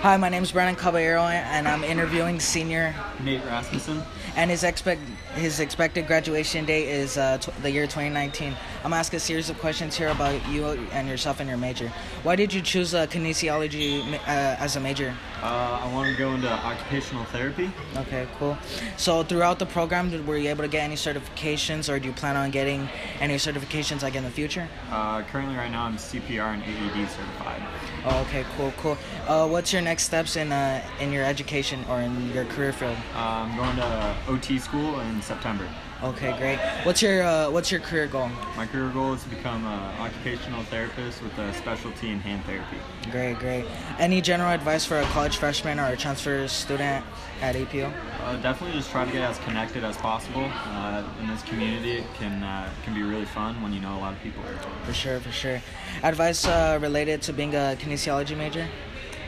Hi, 0.00 0.16
my 0.18 0.28
name 0.28 0.42
is 0.42 0.52
Brandon 0.52 0.76
Caballero, 0.76 1.22
and 1.22 1.66
I'm 1.66 1.82
interviewing 1.82 2.38
senior. 2.38 2.94
Nate 3.24 3.42
Rasmussen. 3.46 4.02
And 4.36 4.50
his 4.50 4.62
expect 4.62 5.00
his 5.34 5.58
expected 5.58 6.06
graduation 6.06 6.66
date 6.66 6.88
is 6.88 7.16
uh, 7.16 7.38
t- 7.38 7.50
the 7.62 7.70
year 7.70 7.86
2019. 7.86 8.54
I'm 8.84 8.92
asking 8.92 9.16
a 9.16 9.20
series 9.20 9.48
of 9.50 9.58
questions 9.58 9.96
here 9.96 10.08
about 10.08 10.46
you 10.48 10.66
and 10.92 11.08
yourself 11.08 11.40
and 11.40 11.48
your 11.48 11.58
major. 11.58 11.88
Why 12.22 12.36
did 12.36 12.52
you 12.52 12.60
choose 12.60 12.94
uh, 12.94 13.06
kinesiology 13.06 14.14
uh, 14.14 14.18
as 14.26 14.76
a 14.76 14.80
major? 14.80 15.14
Uh, 15.42 15.80
I 15.82 15.92
want 15.92 16.10
to 16.10 16.16
go 16.16 16.32
into 16.32 16.50
occupational 16.50 17.24
therapy. 17.26 17.70
Okay, 17.96 18.26
cool. 18.38 18.56
So 18.96 19.22
throughout 19.22 19.58
the 19.58 19.66
program, 19.66 20.10
were 20.26 20.38
you 20.38 20.48
able 20.48 20.64
to 20.64 20.68
get 20.68 20.82
any 20.82 20.94
certifications, 20.94 21.92
or 21.92 21.98
do 21.98 22.08
you 22.08 22.14
plan 22.14 22.36
on 22.36 22.50
getting 22.50 22.88
any 23.20 23.36
certifications 23.36 24.02
like 24.02 24.14
in 24.14 24.24
the 24.24 24.30
future? 24.30 24.68
Uh, 24.90 25.22
currently, 25.22 25.56
right 25.56 25.70
now, 25.70 25.84
I'm 25.84 25.96
CPR 25.96 26.54
and 26.54 26.62
AED 26.62 27.08
certified. 27.10 27.62
Oh, 28.04 28.20
okay, 28.22 28.44
cool, 28.56 28.72
cool. 28.78 28.98
Uh, 29.26 29.46
what's 29.48 29.72
your 29.72 29.82
next 29.82 30.04
steps 30.04 30.36
in 30.36 30.52
uh, 30.52 30.82
in 31.00 31.12
your 31.12 31.24
education 31.24 31.84
or 31.88 32.00
in 32.00 32.32
your 32.32 32.44
career 32.46 32.72
field? 32.72 32.96
Uh, 33.14 33.18
I'm 33.18 33.56
going 33.56 33.76
to 33.76 34.16
OT 34.28 34.58
school 34.58 35.00
in 35.00 35.20
September. 35.22 35.68
Okay, 36.02 36.36
great. 36.36 36.58
What's 36.84 37.00
your 37.00 37.22
uh, 37.22 37.50
what's 37.50 37.70
your 37.70 37.80
career 37.80 38.06
goal? 38.06 38.28
My 38.54 38.66
career 38.66 38.90
goal 38.90 39.14
is 39.14 39.22
to 39.22 39.30
become 39.30 39.64
an 39.64 40.00
occupational 40.00 40.62
therapist 40.64 41.22
with 41.22 41.36
a 41.38 41.54
specialty 41.54 42.10
in 42.10 42.20
hand 42.20 42.44
therapy. 42.44 42.76
Great, 43.10 43.38
great. 43.38 43.64
Any 43.98 44.20
general 44.20 44.50
advice 44.50 44.84
for 44.84 45.00
a 45.00 45.04
college 45.04 45.38
freshman 45.38 45.80
or 45.80 45.86
a 45.86 45.96
transfer 45.96 46.46
student 46.48 47.02
at 47.40 47.54
APU? 47.54 47.90
Uh, 48.20 48.36
definitely 48.42 48.76
just 48.76 48.90
try 48.90 49.06
to 49.06 49.10
get 49.10 49.22
as 49.22 49.38
connected 49.38 49.84
as 49.84 49.96
possible. 49.96 50.44
Uh, 50.44 51.02
in 51.20 51.28
this 51.28 51.42
community, 51.44 51.92
it 51.92 52.14
can 52.18 52.42
uh, 52.42 52.68
can 52.84 52.92
be 52.92 53.02
really 53.02 53.24
fun 53.24 53.62
when 53.62 53.72
you 53.72 53.80
know 53.80 53.96
a 53.96 54.00
lot 54.00 54.12
of 54.12 54.22
people. 54.22 54.42
For 54.84 54.92
sure, 54.92 55.18
for 55.20 55.32
sure. 55.32 55.62
Advice 56.02 56.46
uh, 56.46 56.78
related 56.82 57.22
to 57.22 57.32
being 57.32 57.54
a 57.54 57.74
kinesiology 57.80 58.36
major? 58.36 58.68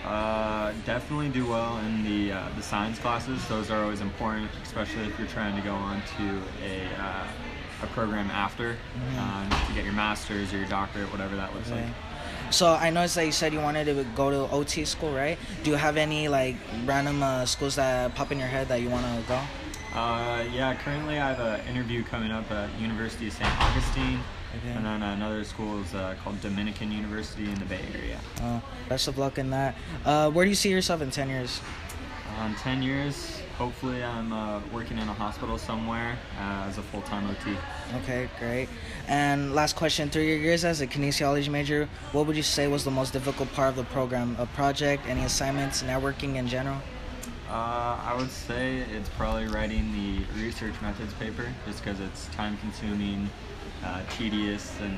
Uh, 0.04 0.72
definitely 0.86 1.28
do 1.28 1.46
well 1.46 1.78
in 1.78 2.04
the 2.04 2.32
uh, 2.32 2.48
the 2.56 2.62
science 2.62 2.98
classes. 2.98 3.46
Those 3.48 3.70
are 3.70 3.82
always 3.82 4.00
important, 4.00 4.50
especially 4.62 5.04
if 5.04 5.18
you're 5.18 5.28
trying 5.28 5.56
to 5.56 5.62
go 5.62 5.74
on 5.74 6.00
to 6.16 6.42
a 6.64 6.86
uh, 7.00 7.26
a 7.82 7.86
program 7.88 8.30
after 8.30 8.72
mm-hmm. 8.72 9.18
Uh, 9.18 9.66
to 9.66 9.72
get 9.74 9.84
your 9.84 9.92
master's 9.92 10.52
or 10.52 10.58
your 10.58 10.68
doctorate, 10.68 11.10
whatever 11.10 11.36
that 11.36 11.54
looks 11.54 11.70
like. 11.70 11.84
So 12.50 12.72
I 12.72 12.90
noticed 12.90 13.16
that 13.16 13.26
you 13.26 13.32
said 13.32 13.52
you 13.52 13.60
wanted 13.60 13.84
to 13.84 14.04
go 14.16 14.30
to 14.30 14.52
OT 14.52 14.84
school, 14.84 15.12
right? 15.12 15.38
Do 15.62 15.70
you 15.70 15.76
have 15.76 15.96
any 15.96 16.28
like 16.28 16.56
random 16.86 17.22
uh, 17.22 17.44
schools 17.44 17.76
that 17.76 18.14
pop 18.14 18.32
in 18.32 18.38
your 18.38 18.48
head 18.48 18.68
that 18.68 18.80
you 18.80 18.88
want 18.88 19.04
to 19.04 19.28
go? 19.28 19.40
Uh, 19.94 20.44
yeah, 20.52 20.74
currently 20.74 21.18
I 21.18 21.32
have 21.32 21.40
an 21.40 21.66
interview 21.66 22.04
coming 22.04 22.30
up 22.30 22.50
at 22.50 22.68
University 22.78 23.28
of 23.28 23.32
St. 23.32 23.60
Augustine. 23.60 24.20
Okay. 24.56 24.70
And 24.70 24.84
then 24.84 25.02
another 25.02 25.44
school 25.44 25.80
is 25.82 25.94
uh, 25.94 26.14
called 26.22 26.40
Dominican 26.40 26.90
University 26.90 27.44
in 27.44 27.54
the 27.58 27.66
Bay 27.66 27.80
Area. 27.94 28.18
Oh, 28.40 28.62
best 28.88 29.08
of 29.08 29.18
luck 29.18 29.38
in 29.38 29.50
that. 29.50 29.76
Uh, 30.04 30.30
where 30.30 30.44
do 30.44 30.48
you 30.48 30.54
see 30.54 30.70
yourself 30.70 31.02
in 31.02 31.10
10 31.10 31.28
years? 31.28 31.60
Um, 32.38 32.54
10 32.54 32.82
years, 32.82 33.42
hopefully 33.58 34.02
I'm 34.02 34.32
uh, 34.32 34.60
working 34.72 34.96
in 34.98 35.08
a 35.08 35.12
hospital 35.12 35.58
somewhere 35.58 36.16
uh, 36.38 36.66
as 36.68 36.78
a 36.78 36.82
full-time 36.82 37.28
OT. 37.28 37.56
Okay, 38.02 38.28
great. 38.38 38.68
And 39.08 39.54
last 39.54 39.74
question, 39.74 40.08
through 40.08 40.22
your 40.22 40.38
years 40.38 40.64
as 40.64 40.80
a 40.80 40.86
kinesiology 40.86 41.50
major, 41.50 41.88
what 42.12 42.26
would 42.26 42.36
you 42.36 42.42
say 42.42 42.68
was 42.68 42.84
the 42.84 42.90
most 42.90 43.12
difficult 43.12 43.52
part 43.54 43.70
of 43.70 43.76
the 43.76 43.84
program? 43.84 44.36
A 44.38 44.46
project, 44.46 45.06
any 45.08 45.24
assignments, 45.24 45.82
networking 45.82 46.36
in 46.36 46.46
general? 46.46 46.78
Uh, 47.48 47.98
I 48.04 48.14
would 48.14 48.30
say 48.30 48.80
it's 48.92 49.08
probably 49.08 49.46
writing 49.46 49.90
the 49.92 50.42
research 50.42 50.74
methods 50.82 51.14
paper, 51.14 51.46
just 51.66 51.82
because 51.82 51.98
it's 51.98 52.26
time-consuming, 52.34 53.30
uh, 53.82 54.02
tedious, 54.10 54.78
and 54.82 54.94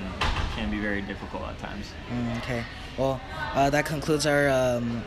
can 0.57 0.69
be 0.69 0.81
very 0.81 1.01
difficult 1.01 1.45
at 1.45 1.57
times. 1.61 1.87
Mm, 2.11 2.39
okay. 2.39 2.65
Well, 2.99 3.21
uh, 3.55 3.71
that 3.71 3.87
concludes 3.87 4.27
our. 4.27 4.49
Um, 4.49 5.05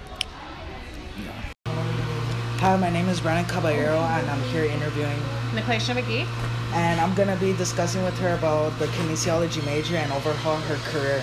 Hi, 2.59 2.77
my 2.77 2.89
name 2.89 3.09
is 3.09 3.19
Brandon 3.19 3.45
Caballero, 3.53 3.99
and 3.99 4.30
I'm 4.30 4.41
here 4.44 4.64
interviewing 4.64 5.19
Niklaisha 5.52 5.94
McGee. 6.02 6.25
And 6.73 7.02
I'm 7.02 7.14
gonna 7.14 7.36
be 7.36 7.52
discussing 7.58 8.03
with 8.05 8.17
her 8.20 8.36
about 8.36 8.80
the 8.80 8.86
kinesiology 8.86 9.64
major 9.65 9.98
and 9.98 10.09
overhaul 10.14 10.55
her 10.55 10.76
career. 10.89 11.21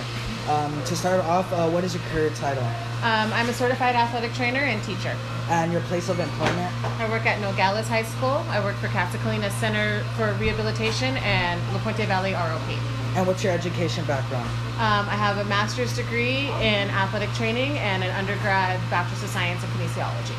Um, 0.51 0.83
to 0.83 0.97
start 0.97 1.23
off, 1.23 1.49
uh, 1.53 1.69
what 1.69 1.85
is 1.85 1.93
your 1.95 2.03
career 2.11 2.29
title? 2.31 2.65
Um, 3.07 3.31
I'm 3.31 3.47
a 3.47 3.53
certified 3.53 3.95
athletic 3.95 4.33
trainer 4.33 4.59
and 4.59 4.83
teacher. 4.83 5.15
And 5.47 5.71
your 5.71 5.79
place 5.83 6.09
of 6.09 6.19
employment? 6.19 6.69
I 6.99 7.09
work 7.09 7.25
at 7.25 7.39
Nogales 7.39 7.87
High 7.87 8.03
School. 8.03 8.43
I 8.51 8.61
work 8.61 8.75
for 8.75 8.87
Casa 8.89 9.17
Colina 9.19 9.49
Center 9.49 10.03
for 10.17 10.33
Rehabilitation 10.33 11.15
and 11.23 11.61
La 11.71 11.79
Puente 11.79 12.05
Valley 12.05 12.33
ROP. 12.33 12.69
And 13.15 13.25
what's 13.25 13.45
your 13.45 13.53
education 13.53 14.03
background? 14.03 14.49
Um, 14.75 15.07
I 15.07 15.15
have 15.15 15.37
a 15.37 15.45
master's 15.45 15.95
degree 15.95 16.51
in 16.59 16.89
athletic 16.99 17.31
training 17.31 17.77
and 17.77 18.03
an 18.03 18.11
undergrad 18.11 18.77
bachelor's 18.89 19.23
of 19.23 19.29
science 19.29 19.63
in 19.63 19.69
kinesiology. 19.69 20.35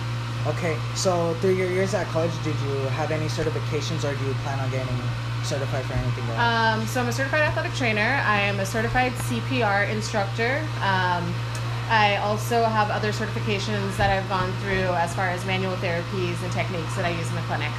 Okay, 0.47 0.77
so 0.95 1.33
through 1.41 1.55
your 1.55 1.71
years 1.71 1.95
at 1.95 2.07
college, 2.09 2.33
did 2.45 2.59
you 2.69 2.75
have 3.01 3.13
any 3.13 3.29
certifications 3.29 4.05
or 4.05 4.15
do 4.15 4.27
you 4.27 4.35
plan 4.45 4.61
on 4.61 4.71
getting 4.71 5.01
certified 5.45 5.85
for 5.85 5.95
anything 5.95 6.25
else? 6.31 6.39
Um, 6.39 6.87
so 6.87 7.01
I'm 7.01 7.09
a 7.09 7.13
certified 7.13 7.43
athletic 7.43 7.73
trainer. 7.75 8.21
I 8.25 8.41
am 8.41 8.61
a 8.61 8.67
certified 8.67 9.13
CPR 9.13 9.89
instructor. 9.91 10.59
Um, 10.81 11.35
I 11.89 12.17
also 12.23 12.65
have 12.65 12.91
other 12.91 13.13
certifications 13.13 13.97
that 13.97 14.11
I've 14.11 14.29
gone 14.29 14.53
through 14.63 14.95
as 14.97 15.15
far 15.15 15.29
as 15.29 15.45
manual 15.45 15.75
therapies 15.77 16.43
and 16.43 16.53
techniques 16.53 16.95
that 16.97 17.05
I 17.05 17.11
use 17.11 17.29
in 17.29 17.35
the 17.35 17.43
clinic. 17.43 17.71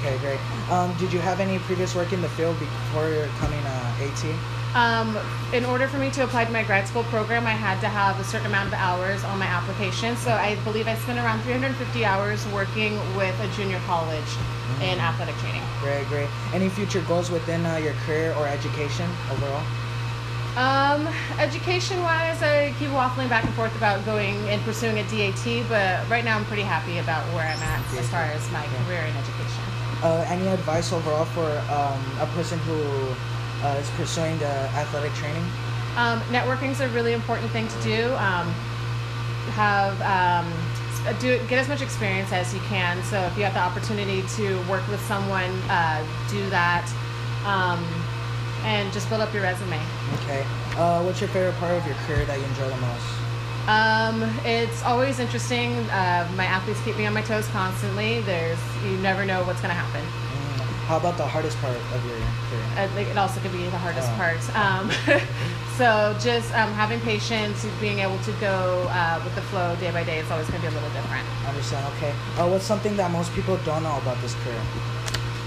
Okay, 0.00 0.16
great. 0.18 0.40
Um, 0.70 0.94
did 0.96 1.12
you 1.12 1.18
have 1.18 1.40
any 1.40 1.58
previous 1.60 1.94
work 1.94 2.12
in 2.12 2.22
the 2.22 2.28
field 2.30 2.58
before 2.58 3.08
you're 3.10 3.26
coming 3.42 3.58
uh, 3.58 4.04
AT? 4.06 4.57
Um, 4.74 5.16
in 5.52 5.64
order 5.64 5.88
for 5.88 5.96
me 5.96 6.10
to 6.10 6.24
apply 6.24 6.44
to 6.44 6.52
my 6.52 6.62
grad 6.62 6.86
school 6.86 7.04
program, 7.04 7.46
I 7.46 7.56
had 7.56 7.80
to 7.80 7.88
have 7.88 8.20
a 8.20 8.24
certain 8.24 8.46
amount 8.46 8.68
of 8.68 8.74
hours 8.74 9.24
on 9.24 9.38
my 9.38 9.46
application. 9.46 10.16
So 10.16 10.32
I 10.32 10.56
believe 10.56 10.86
I 10.86 10.94
spent 10.96 11.18
around 11.18 11.40
350 11.42 12.04
hours 12.04 12.46
working 12.48 12.96
with 13.16 13.38
a 13.40 13.48
junior 13.56 13.80
college 13.86 14.20
mm-hmm. 14.20 14.82
in 14.82 14.98
athletic 14.98 15.36
training. 15.36 15.62
Great, 15.80 16.06
great. 16.08 16.28
Any 16.52 16.68
future 16.68 17.00
goals 17.08 17.30
within 17.30 17.64
uh, 17.64 17.76
your 17.76 17.94
career 18.04 18.34
or 18.34 18.46
education 18.46 19.08
overall? 19.32 19.64
Um, 20.56 21.06
education 21.38 22.02
wise, 22.02 22.42
I 22.42 22.74
keep 22.78 22.88
waffling 22.90 23.28
back 23.28 23.44
and 23.44 23.54
forth 23.54 23.74
about 23.76 24.04
going 24.04 24.36
and 24.48 24.60
pursuing 24.62 24.98
a 24.98 25.04
DAT, 25.04 25.68
but 25.68 26.08
right 26.10 26.24
now 26.24 26.36
I'm 26.36 26.44
pretty 26.46 26.62
happy 26.62 26.98
about 26.98 27.24
where 27.32 27.46
I'm 27.46 27.62
at 27.62 27.94
as 27.94 28.08
far 28.08 28.22
as 28.22 28.42
my 28.50 28.66
career 28.84 29.00
in 29.00 29.14
education. 29.16 29.62
Uh, 30.02 30.26
any 30.28 30.48
advice 30.48 30.92
overall 30.92 31.26
for 31.26 31.46
um, 31.70 32.02
a 32.20 32.26
person 32.34 32.58
who 32.60 33.14
uh, 33.62 33.78
is 33.80 33.90
pursuing 33.90 34.38
the 34.38 34.52
athletic 34.78 35.12
training? 35.14 35.44
Um, 35.96 36.20
networking 36.30 36.70
is 36.70 36.80
a 36.80 36.88
really 36.90 37.12
important 37.12 37.50
thing 37.50 37.66
to 37.68 37.82
do. 37.82 38.14
Um, 38.14 38.48
have 39.56 40.00
um, 40.02 40.46
do 41.20 41.38
get 41.48 41.58
as 41.58 41.68
much 41.68 41.80
experience 41.80 42.32
as 42.32 42.52
you 42.54 42.60
can. 42.60 43.02
So 43.04 43.20
if 43.22 43.36
you 43.36 43.44
have 43.44 43.54
the 43.54 43.60
opportunity 43.60 44.22
to 44.36 44.58
work 44.68 44.86
with 44.88 45.00
someone, 45.02 45.50
uh, 45.68 46.04
do 46.30 46.48
that, 46.50 46.86
um, 47.44 47.82
and 48.64 48.92
just 48.92 49.08
build 49.08 49.20
up 49.20 49.32
your 49.32 49.42
resume. 49.42 49.80
Okay. 50.22 50.44
Uh, 50.76 51.02
what's 51.02 51.20
your 51.20 51.30
favorite 51.30 51.56
part 51.56 51.74
of 51.74 51.86
your 51.86 51.96
career 52.06 52.24
that 52.26 52.38
you 52.38 52.44
enjoy 52.44 52.68
the 52.68 52.76
most? 52.76 53.06
Um, 53.68 54.22
it's 54.44 54.82
always 54.84 55.18
interesting. 55.18 55.74
Uh, 55.90 56.30
my 56.36 56.44
athletes 56.44 56.80
keep 56.84 56.96
me 56.96 57.06
on 57.06 57.12
my 57.12 57.22
toes 57.22 57.46
constantly. 57.48 58.20
There's 58.22 58.58
you 58.84 58.96
never 58.98 59.24
know 59.24 59.44
what's 59.44 59.60
going 59.60 59.74
to 59.74 59.80
happen. 59.80 60.27
How 60.88 60.96
about 60.96 61.18
the 61.18 61.26
hardest 61.26 61.58
part 61.58 61.76
of 61.76 62.00
your 62.08 62.16
career? 62.48 62.64
Uh, 62.80 63.12
it 63.12 63.18
also 63.18 63.38
could 63.42 63.52
be 63.52 63.62
the 63.68 63.76
hardest 63.76 64.08
oh. 64.08 64.16
part. 64.16 64.40
Um, 64.56 64.88
so 65.76 66.16
just 66.16 66.48
um, 66.56 66.72
having 66.72 66.98
patience, 67.00 67.66
being 67.78 67.98
able 67.98 68.16
to 68.24 68.32
go 68.40 68.88
uh, 68.88 69.20
with 69.22 69.34
the 69.34 69.42
flow 69.52 69.76
day 69.76 69.90
by 69.90 70.02
day, 70.02 70.18
it's 70.18 70.30
always 70.30 70.48
going 70.48 70.62
to 70.62 70.66
be 70.66 70.72
a 70.72 70.74
little 70.80 70.88
different. 70.96 71.28
I 71.44 71.50
understand. 71.50 71.84
Okay. 71.98 72.16
Uh, 72.40 72.48
what's 72.48 72.64
something 72.64 72.96
that 72.96 73.10
most 73.10 73.30
people 73.34 73.58
don't 73.66 73.82
know 73.82 73.98
about 73.98 74.16
this 74.22 74.32
career? 74.40 74.56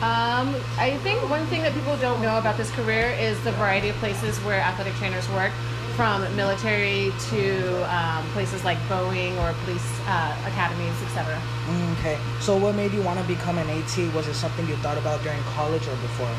Um, 0.06 0.54
I 0.78 1.00
think 1.02 1.28
one 1.28 1.48
thing 1.48 1.64
that 1.64 1.74
people 1.74 1.98
don't 1.98 2.22
know 2.22 2.38
about 2.38 2.56
this 2.56 2.70
career 2.78 3.10
is 3.18 3.34
the 3.44 3.52
variety 3.54 3.90
of 3.90 3.96
places 3.96 4.38
where 4.46 4.62
athletic 4.62 4.94
trainers 5.02 5.28
work 5.30 5.54
from 5.92 6.24
military 6.36 7.12
to 7.30 7.96
um, 7.96 8.26
places 8.32 8.64
like 8.64 8.78
Boeing 8.90 9.38
or 9.42 9.54
police 9.64 9.86
uh, 10.08 10.36
academies, 10.48 10.94
etc. 11.04 11.40
Okay. 12.00 12.18
So, 12.40 12.58
what 12.58 12.76
made 12.76 12.92
you 12.94 13.02
want 13.02 13.20
to 13.20 13.26
become 13.26 13.58
an 13.58 13.70
AT? 13.70 13.98
Was 14.14 14.28
it 14.28 14.34
something 14.34 14.68
you 14.68 14.76
thought 14.78 14.98
about 14.98 15.22
during 15.24 15.42
college 15.56 15.88
or 15.88 15.96
before? 15.98 16.32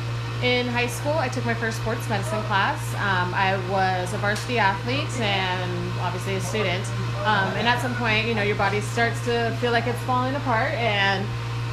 In 0.43 0.67
high 0.67 0.89
school, 0.89 1.13
I 1.13 1.29
took 1.29 1.45
my 1.45 1.55
first 1.55 1.79
sports 1.79 2.09
medicine 2.09 2.43
class. 2.45 2.83
Um, 2.95 3.33
I 3.33 3.57
was 3.71 4.13
a 4.13 4.19
varsity 4.19 4.59
athlete 4.59 5.21
and 5.21 5.93
obviously 6.01 6.35
a 6.35 6.41
student. 6.41 6.85
Um, 7.23 7.55
and 7.55 7.69
at 7.69 7.81
some 7.81 7.95
point, 7.95 8.27
you 8.27 8.35
know, 8.35 8.43
your 8.43 8.57
body 8.57 8.81
starts 8.81 9.25
to 9.27 9.57
feel 9.61 9.71
like 9.71 9.87
it's 9.87 10.01
falling 10.01 10.35
apart, 10.35 10.73
and 10.73 11.25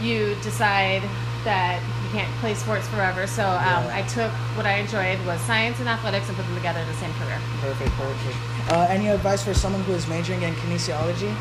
you 0.01 0.35
decide 0.43 1.01
that 1.43 1.81
you 2.03 2.09
can't 2.11 2.31
play 2.39 2.53
sports 2.53 2.87
forever. 2.87 3.27
So 3.27 3.43
um, 3.43 3.85
yeah. 3.85 3.95
I 3.95 4.01
took 4.03 4.31
what 4.55 4.65
I 4.65 4.75
enjoyed 4.75 5.23
was 5.25 5.39
science 5.41 5.79
and 5.79 5.87
athletics 5.87 6.27
and 6.27 6.37
put 6.37 6.45
them 6.45 6.55
together 6.55 6.79
in 6.79 6.87
the 6.87 6.93
same 6.95 7.13
career. 7.13 7.39
Perfect, 7.61 7.91
perfect. 7.91 8.37
Uh, 8.71 8.87
any 8.89 9.07
advice 9.07 9.43
for 9.43 9.53
someone 9.53 9.81
who 9.83 9.93
is 9.93 10.07
majoring 10.07 10.43
in 10.43 10.53
kinesiology? 10.55 11.33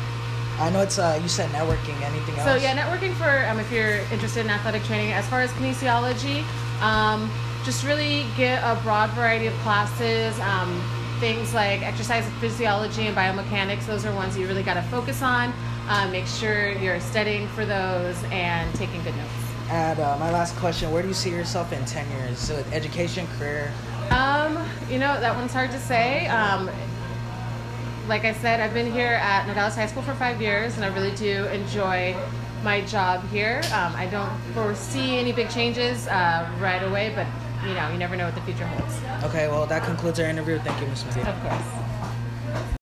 I 0.59 0.69
know 0.69 0.81
it's 0.81 0.99
uh, 0.99 1.19
you 1.21 1.29
said 1.29 1.49
networking. 1.51 1.99
Anything 2.01 2.35
else? 2.35 2.49
So 2.49 2.55
yeah, 2.55 2.75
networking 2.75 3.13
for 3.15 3.47
um, 3.47 3.59
if 3.59 3.71
you're 3.71 3.99
interested 4.11 4.45
in 4.45 4.51
athletic 4.51 4.83
training. 4.83 5.11
As 5.13 5.27
far 5.27 5.41
as 5.41 5.51
kinesiology, 5.51 6.43
um, 6.81 7.31
just 7.63 7.85
really 7.85 8.25
get 8.35 8.61
a 8.63 8.79
broad 8.81 9.09
variety 9.11 9.47
of 9.47 9.53
classes. 9.59 10.37
Um, 10.39 10.81
things 11.19 11.53
like 11.53 11.81
exercise 11.81 12.25
physiology 12.39 13.07
and 13.07 13.15
biomechanics, 13.15 13.85
those 13.85 14.05
are 14.05 14.15
ones 14.15 14.37
you 14.37 14.47
really 14.47 14.63
got 14.63 14.75
to 14.75 14.81
focus 14.83 15.21
on. 15.21 15.53
Uh, 15.87 16.07
make 16.11 16.25
sure 16.25 16.71
you're 16.73 16.99
studying 16.99 17.47
for 17.49 17.65
those 17.65 18.23
and 18.31 18.73
taking 18.75 19.03
good 19.03 19.15
notes. 19.17 19.48
And 19.69 19.99
uh, 19.99 20.17
my 20.17 20.31
last 20.31 20.55
question: 20.55 20.91
Where 20.91 21.03
do 21.03 21.07
you 21.07 21.13
see 21.13 21.29
yourself 21.29 21.71
in 21.71 21.85
ten 21.85 22.09
years? 22.17 22.39
So, 22.39 22.55
education, 22.71 23.27
career. 23.37 23.71
Um, 24.09 24.57
you 24.89 24.97
know 24.97 25.19
that 25.19 25.35
one's 25.35 25.53
hard 25.53 25.69
to 25.71 25.79
say. 25.79 26.27
Um, 26.27 26.69
like 28.07 28.25
I 28.25 28.33
said, 28.33 28.59
I've 28.59 28.73
been 28.73 28.91
here 28.91 29.19
at 29.21 29.45
Nogales 29.45 29.75
High 29.75 29.85
School 29.85 30.01
for 30.01 30.15
five 30.15 30.41
years, 30.41 30.75
and 30.75 30.83
I 30.83 30.87
really 30.95 31.15
do 31.15 31.45
enjoy 31.45 32.15
my 32.63 32.81
job 32.85 33.23
here. 33.29 33.61
Um, 33.65 33.93
I 33.95 34.07
don't 34.07 34.35
foresee 34.55 35.19
any 35.19 35.31
big 35.31 35.51
changes 35.51 36.07
uh, 36.07 36.49
right 36.59 36.81
away, 36.81 37.13
but 37.13 37.27
you 37.67 37.75
know, 37.75 37.91
you 37.91 37.99
never 37.99 38.15
know 38.15 38.25
what 38.25 38.33
the 38.33 38.41
future 38.41 38.65
holds. 38.65 38.95
Okay, 39.25 39.47
well, 39.47 39.67
that 39.67 39.83
concludes 39.83 40.19
our 40.19 40.25
interview. 40.25 40.57
Thank 40.59 40.81
you, 40.81 40.87
Ms. 40.87 40.99
Smith. 41.01 41.27
Of 41.27 41.39
course. 41.41 42.75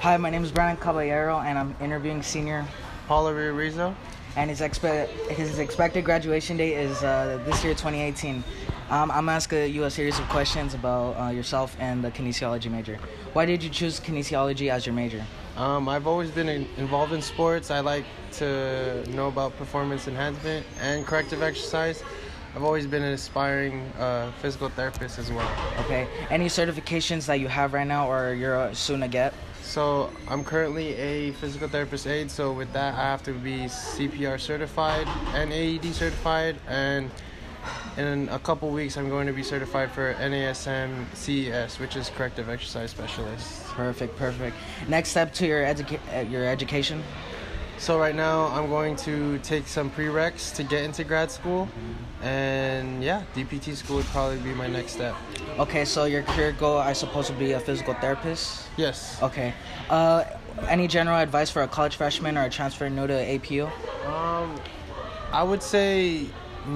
Hi, 0.00 0.18
my 0.18 0.28
name 0.28 0.44
is 0.44 0.52
Brian 0.52 0.76
Caballero, 0.76 1.38
and 1.38 1.58
I'm 1.58 1.74
interviewing 1.80 2.22
senior 2.22 2.66
Paula 3.08 3.32
Rizzo. 3.32 3.96
And 4.36 4.50
his 4.50 4.60
expe- 4.60 5.08
his 5.28 5.58
expected 5.58 6.04
graduation 6.04 6.56
date 6.56 6.74
is 6.74 7.02
uh, 7.02 7.40
this 7.44 7.62
year 7.64 7.74
2018 7.74 8.42
um, 8.90 9.10
i'm 9.10 9.28
asking 9.28 9.72
you 9.72 9.84
a 9.84 9.90
series 9.90 10.18
of 10.18 10.28
questions 10.28 10.74
about 10.74 11.12
uh, 11.12 11.30
yourself 11.30 11.76
and 11.80 12.02
the 12.02 12.10
kinesiology 12.10 12.70
major 12.70 12.98
why 13.32 13.44
did 13.44 13.62
you 13.62 13.70
choose 13.70 14.00
kinesiology 14.00 14.70
as 14.70 14.86
your 14.86 14.94
major 14.94 15.24
Um, 15.56 15.86
I've 15.86 16.06
always 16.06 16.30
been 16.30 16.48
in, 16.48 16.66
involved 16.78 17.12
in 17.12 17.20
sports. 17.20 17.70
I 17.70 17.80
like 17.80 18.06
to 18.40 19.04
know 19.10 19.28
about 19.28 19.54
performance 19.58 20.08
enhancement 20.08 20.64
and 20.80 21.04
corrective 21.04 21.42
exercise. 21.42 22.02
I've 22.56 22.64
always 22.64 22.86
been 22.86 23.02
an 23.02 23.12
aspiring 23.12 23.84
uh, 23.98 24.32
physical 24.40 24.70
therapist 24.70 25.18
as 25.18 25.28
well. 25.30 25.50
okay 25.84 26.08
any 26.30 26.48
certifications 26.48 27.26
that 27.26 27.38
you 27.38 27.48
have 27.48 27.74
right 27.74 27.86
now 27.86 28.08
or 28.10 28.32
you're 28.32 28.72
soon 28.72 29.00
to 29.00 29.08
get 29.08 29.34
So 29.72 30.10
I'm 30.28 30.44
currently 30.44 30.94
a 30.96 31.32
physical 31.32 31.66
therapist 31.66 32.06
aide. 32.06 32.30
So 32.30 32.52
with 32.52 32.70
that, 32.74 32.92
I 32.92 33.04
have 33.04 33.22
to 33.22 33.32
be 33.32 33.60
CPR 33.60 34.38
certified 34.38 35.08
and 35.32 35.50
AED 35.50 35.94
certified, 35.94 36.56
and 36.68 37.10
in 37.96 38.28
a 38.28 38.38
couple 38.38 38.68
weeks, 38.68 38.98
I'm 38.98 39.08
going 39.08 39.26
to 39.28 39.32
be 39.32 39.42
certified 39.42 39.90
for 39.90 40.12
NASM 40.12 41.06
CES, 41.14 41.78
which 41.78 41.96
is 41.96 42.10
corrective 42.10 42.50
exercise 42.50 42.90
specialist. 42.90 43.64
perfect 43.68 44.14
perfect 44.18 44.56
next 44.88 45.08
step 45.08 45.32
to 45.34 45.46
your 45.46 45.64
educa- 45.64 46.00
uh, 46.14 46.28
your 46.28 46.44
education 46.44 47.02
So 47.82 47.98
right 47.98 48.14
now 48.14 48.46
I'm 48.54 48.68
going 48.68 48.94
to 49.10 49.40
take 49.40 49.66
some 49.66 49.90
prereqs 49.90 50.54
to 50.54 50.62
get 50.62 50.84
into 50.84 51.02
grad 51.02 51.32
school, 51.32 51.68
and 52.22 53.02
yeah, 53.02 53.24
DPT 53.34 53.74
school 53.74 53.96
would 53.96 54.06
probably 54.06 54.38
be 54.38 54.54
my 54.54 54.68
next 54.68 54.92
step. 54.92 55.16
okay 55.58 55.84
so 55.84 56.04
your 56.04 56.22
career 56.22 56.52
goal 56.52 56.78
i 56.78 56.92
suppose 56.92 57.28
would 57.28 57.40
be 57.40 57.52
a 57.52 57.58
physical 57.58 57.94
therapist? 57.94 58.68
Yes. 58.76 59.20
okay. 59.20 59.52
Uh, 59.90 60.22
any 60.68 60.86
general 60.86 61.18
advice 61.18 61.50
for 61.50 61.62
a 61.62 61.66
college 61.66 61.96
freshman 61.96 62.38
or 62.38 62.44
a 62.44 62.50
transfer 62.50 62.88
new 62.88 63.08
to 63.08 63.14
apu 63.14 63.66
Um, 64.06 64.54
I 65.32 65.42
would 65.42 65.62
say 65.74 66.26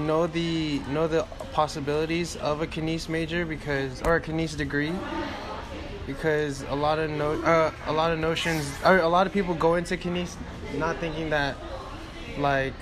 know 0.09 0.27
the 0.27 0.81
know 0.91 1.07
the 1.07 1.23
possibilities 1.53 2.35
of 2.39 2.63
a 2.63 2.67
kines 2.67 3.09
major 3.09 3.47
because 3.47 4.03
or 4.03 4.17
a 4.17 4.21
kines 4.21 4.57
degree. 4.57 4.93
Because 6.05 6.63
a 6.63 6.75
lot 6.75 6.99
of 6.99 7.11
no 7.11 7.29
uh, 7.43 7.71
a 7.87 7.93
lot 7.93 8.11
of 8.11 8.19
notions 8.19 8.63
or 8.85 8.99
a 8.99 9.09
lot 9.09 9.27
of 9.29 9.33
people 9.33 9.55
go 9.55 9.75
into 9.77 9.97
kines 9.97 10.35
not 10.75 10.97
thinking 10.99 11.31
that 11.31 11.57
like 12.39 12.75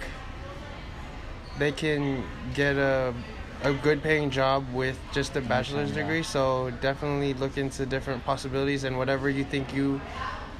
they 1.58 1.72
can 1.72 2.24
get 2.54 2.76
a 2.76 3.14
a 3.62 3.72
good 3.72 4.02
paying 4.02 4.28
job 4.30 4.64
with 4.74 4.98
just 5.12 5.36
a 5.36 5.40
bachelor's 5.40 5.90
yeah. 5.90 6.02
degree 6.02 6.22
so 6.22 6.70
definitely 6.82 7.32
look 7.34 7.56
into 7.56 7.86
different 7.86 8.22
possibilities 8.24 8.84
and 8.84 8.98
whatever 8.98 9.30
you 9.30 9.44
think 9.44 9.72
you 9.74 10.00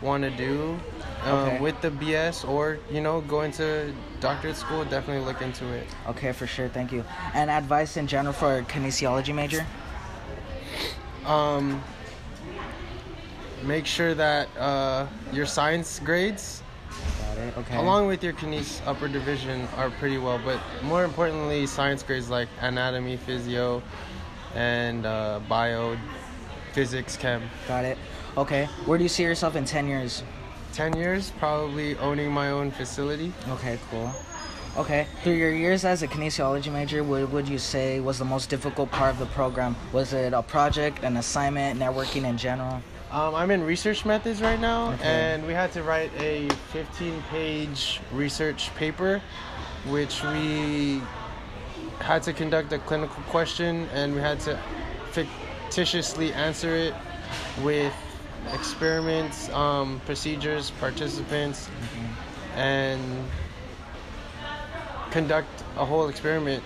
want 0.01 0.23
to 0.23 0.31
do 0.31 0.79
um, 1.27 1.33
Okay. 1.35 1.61
with 1.61 1.81
the 1.83 1.91
BS 1.91 2.49
or 2.49 2.79
you 2.91 3.01
know 3.01 3.21
go 3.23 3.43
into 3.43 3.93
doctorate 4.21 4.57
school 4.57 4.85
definitely 4.85 5.25
look 5.25 5.43
into 5.43 5.67
it 5.73 5.87
Okay, 6.09 6.33
for 6.33 6.47
sure. 6.47 6.69
Thank 6.69 6.93
you. 6.93 7.05
And 7.35 7.51
advice 7.51 7.97
in 7.97 8.07
general 8.07 8.33
for 8.33 8.59
a 8.59 8.63
kinesiology 8.63 9.35
major? 9.35 9.67
um, 11.27 11.83
make 13.65 13.87
sure 13.87 14.15
that 14.15 14.49
uh, 14.59 15.07
your 15.33 15.47
science 15.47 15.99
grades 16.01 16.63
Got 17.35 17.43
it. 17.43 17.57
Okay. 17.59 17.77
along 17.77 18.07
with 18.07 18.23
your 18.23 18.33
kines 18.33 18.81
upper 18.87 19.09
division 19.09 19.67
are 19.77 19.91
pretty 19.91 20.19
well 20.19 20.41
but 20.45 20.61
more 20.83 21.05
importantly 21.05 21.67
science 21.67 22.03
grades 22.03 22.31
like 22.31 22.49
anatomy 22.61 23.17
physio 23.17 23.83
and 24.55 25.05
uh, 25.05 25.41
bio 25.49 25.97
physics 26.73 27.17
chem 27.17 27.43
Got 27.69 27.85
it. 27.85 27.99
Okay. 28.37 28.65
Where 28.87 28.99
do 28.99 29.05
you 29.05 29.09
see 29.09 29.23
yourself 29.23 29.55
in 29.57 29.65
10 29.65 29.87
years? 29.89 30.23
10 30.73 30.97
years 30.97 31.33
probably 31.39 31.97
owning 31.99 32.33
my 32.33 32.51
own 32.51 32.71
facility 32.71 33.33
Okay, 33.49 33.79
cool. 33.91 34.11
Okay. 34.77 35.07
Through 35.23 35.35
your 35.35 35.53
years 35.53 35.85
as 35.85 36.03
a 36.03 36.09
kinesiology 36.09 36.73
major, 36.73 37.05
what 37.05 37.31
would 37.31 37.49
you 37.49 37.59
say 37.59 38.01
was 38.01 38.19
the 38.19 38.25
most 38.25 38.51
difficult 38.51 38.91
part 38.91 39.13
of 39.13 39.21
the 39.21 39.27
program? 39.27 39.77
Was 39.93 40.13
it 40.13 40.33
a 40.33 40.43
project, 40.43 41.05
an 41.05 41.17
assignment, 41.17 41.79
networking 41.79 42.25
in 42.25 42.37
general? 42.37 42.83
Um, 43.15 43.33
I'm 43.37 43.53
in 43.53 43.63
research 43.63 44.05
methods 44.05 44.43
right 44.43 44.59
now, 44.59 44.91
Okay. 44.95 45.05
and 45.05 45.47
we 45.47 45.53
had 45.53 45.71
to 45.75 45.85
write 45.85 46.11
a 46.19 46.49
15 46.73 47.23
page 47.31 48.01
research 48.11 48.75
paper, 48.75 49.23
which 49.87 50.21
we 50.25 51.01
had 52.01 52.25
to 52.25 52.33
conduct 52.33 52.73
a 52.73 52.79
clinical 52.79 53.23
question 53.31 53.89
and 53.95 54.17
we 54.17 54.21
had 54.21 54.41
to 54.41 54.59
fictitiously 55.13 56.33
answer 56.33 56.75
it 56.75 56.95
with 57.63 57.95
experiments, 58.53 59.49
um, 59.51 60.01
procedures, 60.07 60.73
participants, 60.73 61.69
and 62.57 63.01
conduct 65.13 65.63
a 65.77 65.85
whole 65.85 66.09
experiment 66.09 66.65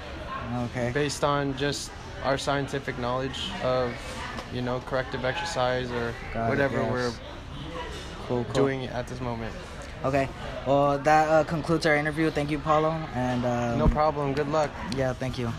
Okay. 0.71 0.93
based 0.94 1.25
on 1.25 1.55
just 1.59 1.91
our 2.25 2.38
scientific 2.38 2.99
knowledge 2.99 3.50
of 3.62 3.93
you 4.53 4.62
know 4.62 4.81
corrective 4.81 5.25
exercise 5.25 5.91
or 5.91 6.15
Got 6.35 6.47
it, 6.47 6.49
whatever 6.50 6.79
yes. 6.79 6.93
we're 6.93 7.12
Cool, 8.26 8.44
cool. 8.44 8.55
doing 8.55 8.85
at 8.87 9.06
this 9.06 9.20
moment 9.20 9.55
Okay. 10.05 10.29
Well, 10.65 10.97
that 10.99 11.29
uh, 11.29 11.43
concludes 11.43 11.85
our 11.85 11.97
interview. 11.97 12.31
Thank 12.31 12.53
you, 12.53 12.61
Paulo. 12.61 12.91
And 13.15 13.44
uh, 13.44 13.75
no 13.76 13.88
problem 13.88 14.32
good 14.32 14.49
luck 14.49 14.70
Yeah, 14.97 15.12
thank 15.12 15.38
you. 15.38 15.53